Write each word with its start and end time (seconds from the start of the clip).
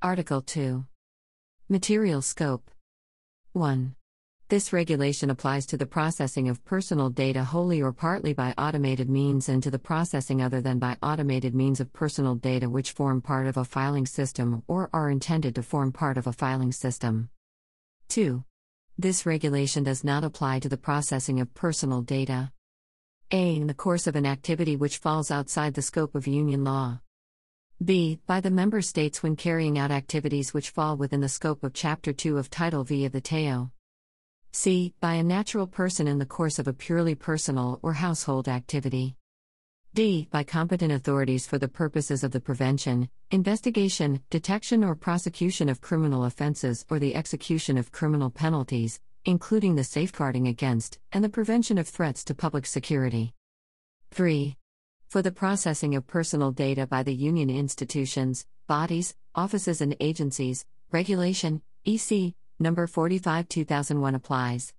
Article 0.00 0.42
2. 0.42 0.86
Material 1.68 2.22
Scope 2.22 2.70
1. 3.54 3.96
This 4.48 4.72
regulation 4.72 5.28
applies 5.28 5.66
to 5.66 5.76
the 5.76 5.86
processing 5.86 6.48
of 6.48 6.64
personal 6.64 7.10
data 7.10 7.42
wholly 7.42 7.82
or 7.82 7.92
partly 7.92 8.32
by 8.32 8.54
automated 8.56 9.10
means 9.10 9.48
and 9.48 9.60
to 9.60 9.72
the 9.72 9.78
processing 9.80 10.40
other 10.40 10.60
than 10.60 10.78
by 10.78 10.96
automated 11.02 11.52
means 11.52 11.80
of 11.80 11.92
personal 11.92 12.36
data 12.36 12.70
which 12.70 12.92
form 12.92 13.20
part 13.20 13.48
of 13.48 13.56
a 13.56 13.64
filing 13.64 14.06
system 14.06 14.62
or 14.68 14.88
are 14.92 15.10
intended 15.10 15.56
to 15.56 15.64
form 15.64 15.90
part 15.90 16.16
of 16.16 16.28
a 16.28 16.32
filing 16.32 16.70
system. 16.70 17.28
2. 18.06 18.44
This 18.96 19.26
regulation 19.26 19.82
does 19.82 20.04
not 20.04 20.22
apply 20.22 20.60
to 20.60 20.68
the 20.68 20.76
processing 20.76 21.40
of 21.40 21.52
personal 21.54 22.02
data. 22.02 22.52
A. 23.32 23.56
In 23.56 23.66
the 23.66 23.74
course 23.74 24.06
of 24.06 24.14
an 24.14 24.26
activity 24.26 24.76
which 24.76 24.98
falls 24.98 25.32
outside 25.32 25.74
the 25.74 25.82
scope 25.82 26.14
of 26.14 26.28
Union 26.28 26.62
law. 26.62 27.00
B. 27.84 28.18
By 28.26 28.40
the 28.40 28.50
member 28.50 28.82
states 28.82 29.22
when 29.22 29.36
carrying 29.36 29.78
out 29.78 29.92
activities 29.92 30.52
which 30.52 30.70
fall 30.70 30.96
within 30.96 31.20
the 31.20 31.28
scope 31.28 31.62
of 31.62 31.74
Chapter 31.74 32.12
2 32.12 32.36
of 32.36 32.50
Title 32.50 32.82
V 32.82 33.04
of 33.04 33.12
the 33.12 33.20
TEU. 33.20 33.70
C. 34.50 34.94
By 35.00 35.14
a 35.14 35.22
natural 35.22 35.68
person 35.68 36.08
in 36.08 36.18
the 36.18 36.26
course 36.26 36.58
of 36.58 36.66
a 36.66 36.72
purely 36.72 37.14
personal 37.14 37.78
or 37.80 37.92
household 37.92 38.48
activity. 38.48 39.14
D. 39.94 40.26
By 40.32 40.42
competent 40.42 40.90
authorities 40.90 41.46
for 41.46 41.56
the 41.56 41.68
purposes 41.68 42.24
of 42.24 42.32
the 42.32 42.40
prevention, 42.40 43.10
investigation, 43.30 44.22
detection, 44.28 44.82
or 44.82 44.96
prosecution 44.96 45.68
of 45.68 45.80
criminal 45.80 46.24
offenses 46.24 46.84
or 46.90 46.98
the 46.98 47.14
execution 47.14 47.78
of 47.78 47.92
criminal 47.92 48.30
penalties, 48.30 48.98
including 49.24 49.76
the 49.76 49.84
safeguarding 49.84 50.48
against 50.48 50.98
and 51.12 51.22
the 51.22 51.28
prevention 51.28 51.78
of 51.78 51.86
threats 51.86 52.24
to 52.24 52.34
public 52.34 52.66
security. 52.66 53.34
3. 54.10 54.56
For 55.08 55.22
the 55.22 55.32
processing 55.32 55.94
of 55.94 56.06
personal 56.06 56.52
data 56.52 56.86
by 56.86 57.02
the 57.02 57.14
Union 57.14 57.48
institutions, 57.48 58.44
bodies, 58.66 59.14
offices, 59.34 59.80
and 59.80 59.96
agencies, 60.00 60.66
Regulation, 60.92 61.62
EC, 61.86 62.34
Number 62.58 62.86
45 62.86 63.48
2001 63.48 64.14
applies. 64.14 64.74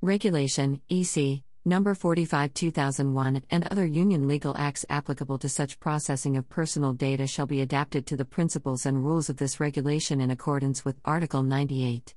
Regulation, 0.00 0.80
EC, 0.88 1.42
Number 1.64 1.96
45 1.96 2.54
2001, 2.54 3.42
and 3.50 3.66
other 3.66 3.84
Union 3.84 4.28
legal 4.28 4.56
acts 4.56 4.86
applicable 4.88 5.38
to 5.38 5.48
such 5.48 5.80
processing 5.80 6.36
of 6.36 6.48
personal 6.48 6.92
data 6.92 7.26
shall 7.26 7.46
be 7.46 7.60
adapted 7.60 8.06
to 8.06 8.16
the 8.16 8.24
principles 8.24 8.86
and 8.86 9.04
rules 9.04 9.28
of 9.28 9.38
this 9.38 9.58
regulation 9.58 10.20
in 10.20 10.30
accordance 10.30 10.84
with 10.84 11.00
Article 11.04 11.42
98. 11.42 12.14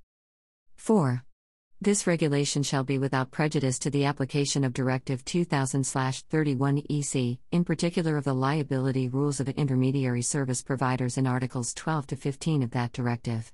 4. 0.75 1.23
This 1.81 2.07
regulation 2.07 2.63
shall 2.63 2.85
be 2.85 2.97
without 2.97 3.31
prejudice 3.31 3.77
to 3.79 3.89
the 3.89 4.05
application 4.05 4.63
of 4.63 4.71
Directive 4.71 5.25
2000 5.25 5.85
31 5.85 6.83
EC, 6.89 7.37
in 7.51 7.65
particular 7.65 8.15
of 8.15 8.23
the 8.23 8.33
liability 8.33 9.09
rules 9.09 9.41
of 9.41 9.49
intermediary 9.49 10.21
service 10.21 10.63
providers 10.63 11.17
in 11.17 11.27
Articles 11.27 11.73
12 11.73 12.07
to 12.07 12.15
15 12.15 12.63
of 12.63 12.71
that 12.71 12.93
directive. 12.93 13.51